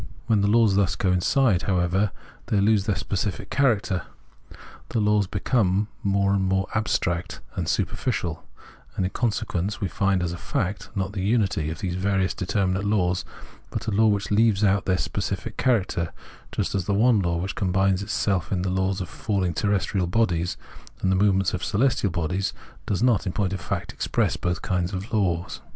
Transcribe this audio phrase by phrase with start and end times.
[0.25, 2.09] When the laws thus coincide, however,
[2.47, 4.01] they lose their specific character.
[4.89, 5.87] 144 Phenomenology of Mind The law becomes
[6.21, 8.39] more and more abstract and super ficial,
[8.95, 12.83] and in consequence we find as a fact, not the unity of these various determinate
[12.85, 13.23] laws,
[13.69, 16.11] but a law which leaves out their specific character;
[16.51, 20.57] just as the one law, which combines in itself the laws of falhng terrestrial bodies,
[21.03, 22.53] and of the movements of celestial bodies,
[22.87, 25.61] does not, in point of fact, express both kinds of laws.